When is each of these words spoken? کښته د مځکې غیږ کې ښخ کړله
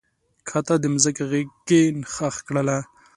کښته 0.47 0.75
د 0.81 0.85
مځکې 0.93 1.23
غیږ 1.31 1.49
کې 1.67 1.81
ښخ 2.13 2.35
کړله 2.47 2.77